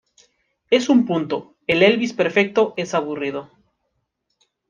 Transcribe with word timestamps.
En 0.71 0.81
un 0.89 1.05
punto, 1.05 1.57
el 1.67 1.83
Elvis 1.83 2.11
perfecto 2.13 2.73
es 2.75 2.95
aburrido. 2.95 3.51